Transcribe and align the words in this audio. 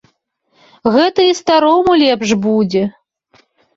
Гэта 0.95 1.27
і 1.31 1.37
старому 1.41 1.91
лепш 2.03 2.29
будзе. 2.47 2.83